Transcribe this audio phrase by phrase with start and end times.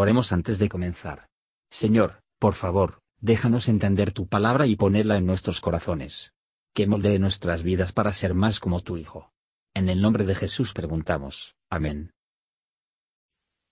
[0.00, 1.28] Oremos antes de comenzar.
[1.70, 6.32] Señor, por favor, déjanos entender tu palabra y ponerla en nuestros corazones.
[6.74, 9.30] Que moldee nuestras vidas para ser más como tu Hijo.
[9.74, 11.54] En el nombre de Jesús preguntamos.
[11.68, 12.12] Amén.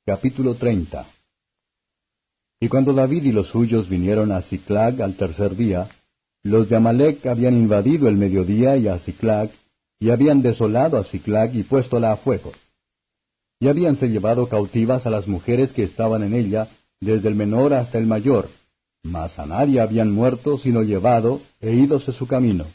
[0.05, 1.07] Capítulo 30
[2.61, 5.89] Y cuando David y los suyos vinieron a Ciclag al tercer día,
[6.43, 9.51] los de Amalec habían invadido el mediodía y a Ciclag,
[9.99, 12.53] y habían desolado a Ciclag y puéstola a fuego.
[13.61, 16.69] Y habíanse llevado cautivas a las mujeres que estaban en ella,
[17.01, 18.49] desde el menor hasta el mayor,
[19.03, 22.67] mas a nadie habían muerto sino llevado e ídose su camino.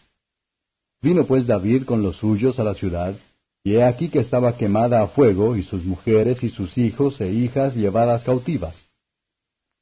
[1.02, 3.16] Vino pues David con los suyos a la ciudad,
[3.64, 7.32] y he aquí que estaba quemada a fuego, y sus mujeres y sus hijos e
[7.32, 8.84] hijas llevadas cautivas.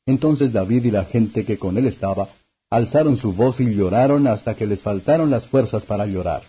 [0.05, 2.29] Entonces David y la gente que con él estaba,
[2.69, 6.41] alzaron su voz y lloraron hasta que les faltaron las fuerzas para llorar.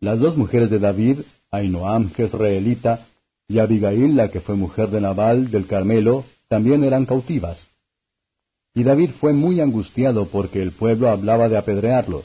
[0.00, 3.06] Las dos mujeres de David, Ainoam Jezreelita,
[3.52, 7.68] y Abigail, la que fue mujer de Nabal del Carmelo, también eran cautivas.
[8.74, 12.22] Y David fue muy angustiado porque el pueblo hablaba de apedrearlo,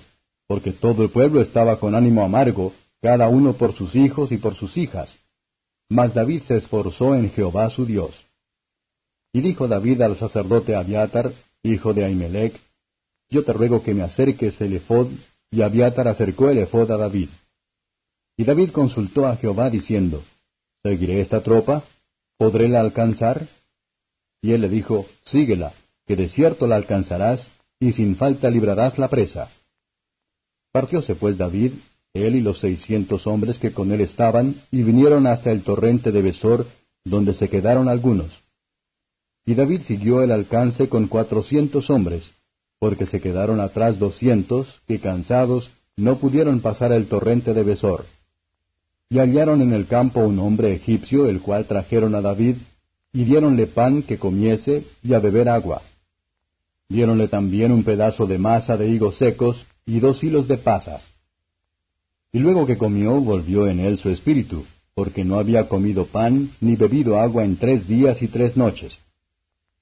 [0.47, 4.56] porque todo el pueblo estaba con ánimo amargo, cada uno por sus hijos y por
[4.56, 5.17] sus hijas.
[5.89, 8.16] Mas David se esforzó en Jehová su Dios.
[9.34, 12.58] Y dijo David al sacerdote Abiatar, hijo de Ahimelech,
[13.30, 15.09] Yo te ruego que me acerques el efod,
[15.52, 17.28] y Abiatar acercó el efod a David.
[18.38, 20.23] Y David consultó a Jehová diciendo,
[20.88, 21.83] ¿Seguiré esta tropa?
[22.38, 23.45] ¿Podré la alcanzar?
[24.41, 25.73] Y él le dijo, Síguela,
[26.05, 29.49] que de cierto la alcanzarás, y sin falta librarás la presa.
[30.71, 31.73] Partióse pues David,
[32.13, 36.21] él y los seiscientos hombres que con él estaban, y vinieron hasta el torrente de
[36.21, 36.66] Besor,
[37.03, 38.31] donde se quedaron algunos.
[39.45, 42.31] Y David siguió el alcance con cuatrocientos hombres,
[42.79, 48.05] porque se quedaron atrás doscientos, que cansados no pudieron pasar el torrente de Besor.
[49.09, 52.55] Y hallaron en el campo un hombre egipcio, el cual trajeron a David,
[53.13, 55.81] y diéronle pan que comiese, y a beber agua.
[56.89, 61.09] Diéronle también un pedazo de masa de higos secos, y dos hilos de pasas.
[62.34, 66.75] Y luego que comió, volvió en él su espíritu, porque no había comido pan, ni
[66.75, 69.00] bebido agua en tres días y tres noches.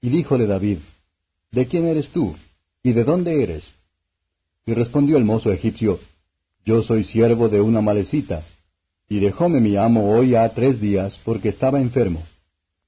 [0.00, 0.78] Y díjole David,
[1.50, 2.36] ¿De quién eres tú?
[2.82, 3.64] ¿Y de dónde eres?
[4.66, 5.98] Y respondió el mozo egipcio,
[6.64, 8.44] Yo soy siervo de una malecita,
[9.08, 12.22] y dejóme mi amo hoy ha tres días, porque estaba enfermo.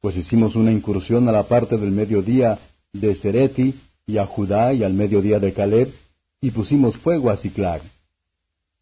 [0.00, 2.58] Pues hicimos una incursión a la parte del mediodía
[2.92, 3.74] de Sereti,
[4.06, 5.92] y a Judá, y al mediodía de Caleb,
[6.40, 7.82] y pusimos fuego a Ciclag.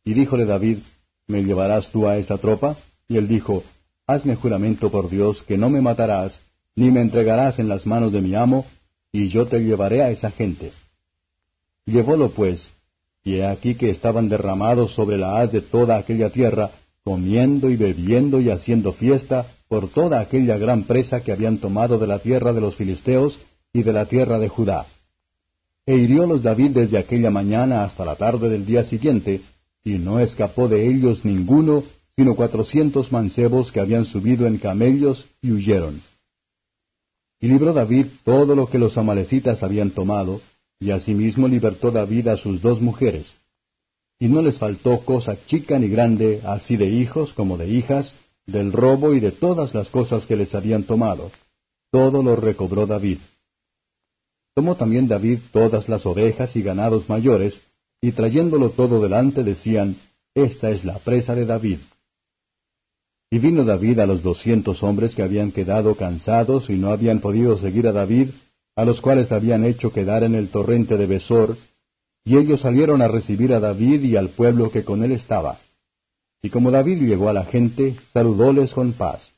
[0.04, 0.78] Y díjole David,
[1.26, 2.76] ¿me llevarás tú a esta tropa?
[3.08, 3.64] Y él dijo,
[4.06, 6.40] Hazme juramento por Dios que no me matarás,
[6.76, 8.64] ni me entregarás en las manos de mi amo,
[9.10, 10.72] y yo te llevaré a esa gente.
[11.86, 12.70] Llevólo pues,
[13.24, 16.70] y he aquí que estaban derramados sobre la haz de toda aquella tierra,
[17.06, 22.08] comiendo y bebiendo y haciendo fiesta por toda aquella gran presa que habían tomado de
[22.08, 23.38] la tierra de los filisteos
[23.72, 24.86] y de la tierra de Judá.
[25.86, 29.40] E hiriólos David desde aquella mañana hasta la tarde del día siguiente,
[29.84, 31.84] y no escapó de ellos ninguno,
[32.16, 36.02] sino cuatrocientos mancebos que habían subido en camellos y huyeron.
[37.38, 40.40] Y libró David todo lo que los amalecitas habían tomado,
[40.80, 43.32] y asimismo libertó David a sus dos mujeres
[44.18, 48.14] y no les faltó cosa chica ni grande, así de hijos como de hijas,
[48.46, 51.30] del robo y de todas las cosas que les habían tomado.
[51.90, 53.18] Todo lo recobró David.
[54.54, 57.60] Tomó también David todas las ovejas y ganados mayores,
[58.00, 59.96] y trayéndolo todo delante decían,
[60.34, 61.78] Esta es la presa de David.
[63.30, 67.58] Y vino David a los doscientos hombres que habían quedado cansados y no habían podido
[67.58, 68.30] seguir a David,
[68.76, 71.56] a los cuales habían hecho quedar en el torrente de Besor,
[72.26, 75.60] y ellos salieron a recibir a David y al pueblo que con él estaba.
[76.42, 79.32] Y como David llegó a la gente, saludóles con paz.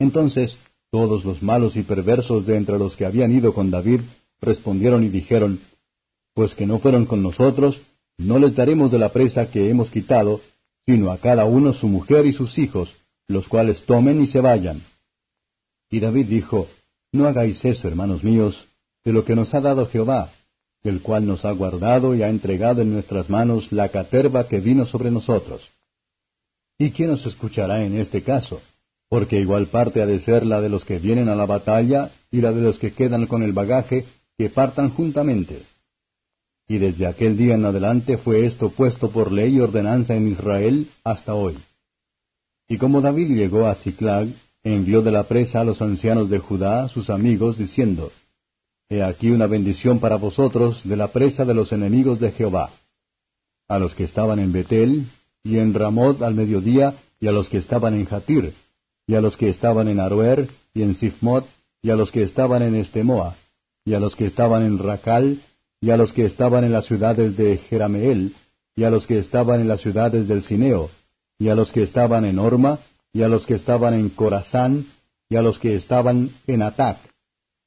[0.00, 0.58] Entonces
[0.90, 4.00] todos los malos y perversos de entre los que habían ido con David
[4.40, 5.60] respondieron y dijeron,
[6.34, 7.80] Pues que no fueron con nosotros,
[8.18, 10.40] no les daremos de la presa que hemos quitado,
[10.84, 12.92] sino a cada uno su mujer y sus hijos,
[13.28, 14.82] los cuales tomen y se vayan.
[15.90, 16.66] Y David dijo,
[17.12, 18.66] No hagáis eso, hermanos míos,
[19.04, 20.32] de lo que nos ha dado Jehová,
[20.84, 24.84] el cual nos ha guardado y ha entregado en nuestras manos la caterva que vino
[24.86, 25.70] sobre nosotros.
[26.78, 28.60] ¿Y quién nos escuchará en este caso?
[29.08, 32.40] Porque igual parte ha de ser la de los que vienen a la batalla y
[32.40, 34.06] la de los que quedan con el bagaje,
[34.36, 35.62] que partan juntamente.
[36.66, 40.88] Y desde aquel día en adelante fue esto puesto por ley y ordenanza en Israel
[41.04, 41.56] hasta hoy.
[42.68, 44.28] Y como David llegó a Ciclag,
[44.64, 48.10] envió de la presa a los ancianos de Judá, sus amigos, diciendo,
[48.92, 52.68] He aquí una bendición para vosotros de la presa de los enemigos de Jehová.
[53.66, 55.06] A los que estaban en Betel,
[55.42, 58.52] y en Ramot al mediodía, y a los que estaban en Jatir,
[59.06, 61.46] y a los que estaban en Aroer, y en Sifmot,
[61.80, 63.34] y a los que estaban en Estemoa,
[63.86, 65.40] y a los que estaban en Racal,
[65.80, 68.34] y a los que estaban en las ciudades de Jerameel,
[68.76, 70.90] y a los que estaban en las ciudades del Cineo,
[71.38, 72.78] y a los que estaban en Orma,
[73.10, 74.84] y a los que estaban en Corazán,
[75.30, 76.98] y a los que estaban en Atac,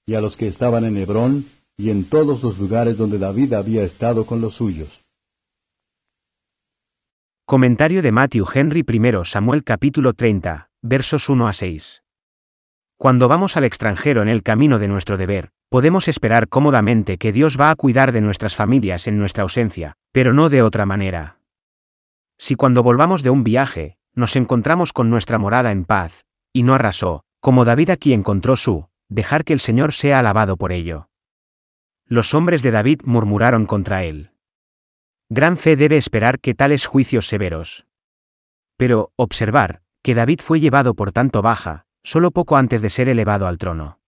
[0.07, 1.45] y a los que estaban en Hebrón,
[1.77, 5.03] y en todos los lugares donde David había estado con los suyos.
[7.45, 12.03] Comentario de Matthew Henry I Samuel capítulo 30, versos 1 a 6.
[12.97, 17.59] Cuando vamos al extranjero en el camino de nuestro deber, podemos esperar cómodamente que Dios
[17.59, 21.39] va a cuidar de nuestras familias en nuestra ausencia, pero no de otra manera.
[22.37, 26.75] Si cuando volvamos de un viaje, nos encontramos con nuestra morada en paz, y no
[26.75, 31.09] arrasó, como David aquí encontró su, dejar que el Señor sea alabado por ello.
[32.07, 34.31] Los hombres de David murmuraron contra él.
[35.29, 37.87] Gran fe debe esperar que tales juicios severos.
[38.77, 43.47] Pero, observar, que David fue llevado por tanto baja, solo poco antes de ser elevado
[43.47, 43.99] al trono.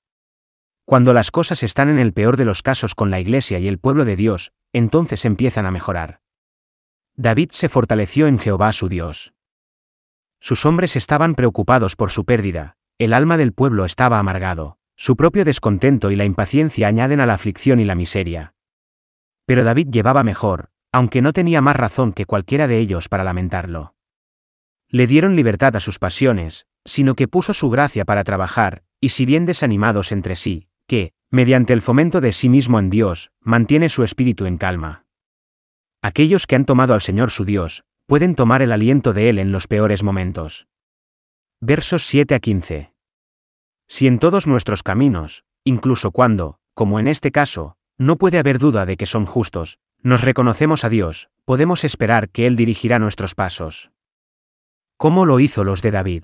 [0.86, 3.80] Cuando las cosas están en el peor de los casos con la Iglesia y el
[3.80, 6.22] pueblo de Dios, entonces empiezan a mejorar.
[7.16, 9.34] David se fortaleció en Jehová su Dios.
[10.40, 15.46] Sus hombres estaban preocupados por su pérdida, el alma del pueblo estaba amargado, su propio
[15.46, 18.54] descontento y la impaciencia añaden a la aflicción y la miseria.
[19.46, 23.94] Pero David llevaba mejor, aunque no tenía más razón que cualquiera de ellos para lamentarlo.
[24.90, 29.26] Le dieron libertad a sus pasiones, sino que puso su gracia para trabajar, y si
[29.26, 34.04] bien desanimados entre sí, que, mediante el fomento de sí mismo en Dios, mantiene su
[34.04, 35.06] espíritu en calma.
[36.02, 39.52] Aquellos que han tomado al Señor su Dios, pueden tomar el aliento de Él en
[39.52, 40.68] los peores momentos.
[41.60, 42.97] Versos 7 a 15.
[43.88, 48.86] Si en todos nuestros caminos, incluso cuando, como en este caso, no puede haber duda
[48.86, 53.92] de que son justos, nos reconocemos a Dios, podemos esperar que Él dirigirá nuestros pasos.
[54.98, 56.24] ¿Cómo lo hizo los de David?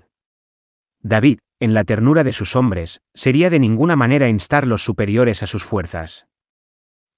[1.01, 5.47] David, en la ternura de sus hombres, sería de ninguna manera instar los superiores a
[5.47, 6.27] sus fuerzas.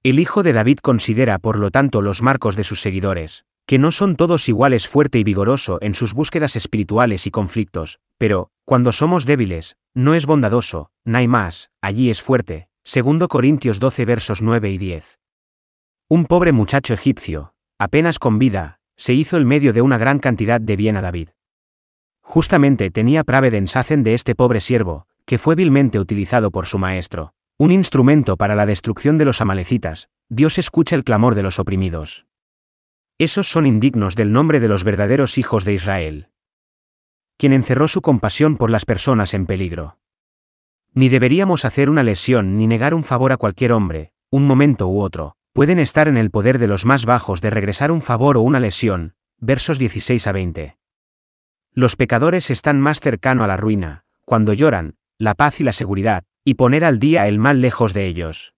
[0.03, 3.91] El hijo de David considera por lo tanto los marcos de sus seguidores, que no
[3.91, 9.25] son todos iguales fuerte y vigoroso en sus búsquedas espirituales y conflictos, pero, cuando somos
[9.25, 12.67] débiles, no es bondadoso, hay más, allí es fuerte.
[12.83, 15.19] 2 Corintios 12 versos 9 y 10.
[16.09, 20.61] Un pobre muchacho egipcio, apenas con vida, se hizo el medio de una gran cantidad
[20.61, 21.29] de bien a David.
[22.21, 27.33] Justamente tenía Pravedens hacen de este pobre siervo, que fue vilmente utilizado por su maestro,
[27.57, 32.25] un instrumento para la destrucción de los amalecitas, Dios escucha el clamor de los oprimidos.
[33.17, 36.27] Esos son indignos del nombre de los verdaderos hijos de Israel.
[37.45, 39.99] Quien encerró su compasión por las personas en peligro.
[40.95, 44.99] Ni deberíamos hacer una lesión ni negar un favor a cualquier hombre, un momento u
[44.99, 48.41] otro, pueden estar en el poder de los más bajos de regresar un favor o
[48.41, 50.77] una lesión, versos 16 a 20.
[51.71, 56.23] Los pecadores están más cercano a la ruina, cuando lloran, la paz y la seguridad,
[56.43, 58.55] y poner al día el mal lejos de ellos.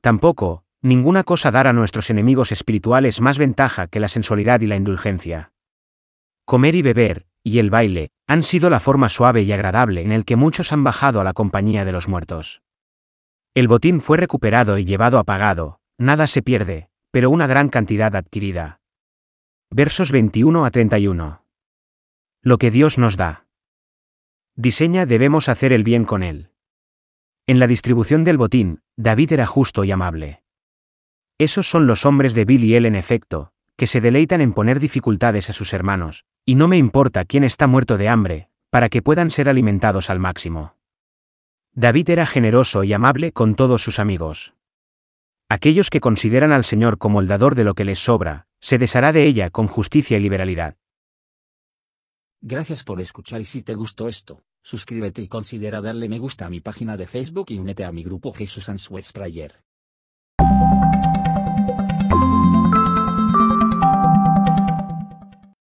[0.00, 4.74] Tampoco, ninguna cosa dará a nuestros enemigos espirituales más ventaja que la sensualidad y la
[4.74, 5.52] indulgencia.
[6.44, 10.24] Comer y beber, y el baile, han sido la forma suave y agradable en el
[10.24, 12.62] que muchos han bajado a la compañía de los muertos.
[13.54, 18.14] El botín fue recuperado y llevado a pagado, nada se pierde, pero una gran cantidad
[18.16, 18.80] adquirida.
[19.70, 21.44] Versos 21 a 31.
[22.42, 23.46] Lo que Dios nos da.
[24.56, 26.50] Diseña debemos hacer el bien con él.
[27.46, 30.42] En la distribución del botín, David era justo y amable.
[31.38, 34.78] Esos son los hombres de Bill y él en efecto, que se deleitan en poner
[34.78, 39.02] dificultades a sus hermanos, y no me importa quién está muerto de hambre, para que
[39.02, 40.76] puedan ser alimentados al máximo.
[41.74, 44.54] David era generoso y amable con todos sus amigos.
[45.48, 49.12] Aquellos que consideran al Señor como el dador de lo que les sobra, se deshará
[49.12, 50.76] de ella con justicia y liberalidad.
[52.40, 56.50] Gracias por escuchar y si te gustó esto, suscríbete y considera darle me gusta a
[56.50, 59.64] mi página de Facebook y únete a mi grupo Jesús Answers Prayer.